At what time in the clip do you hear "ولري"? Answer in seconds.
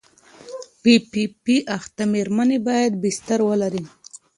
3.47-3.83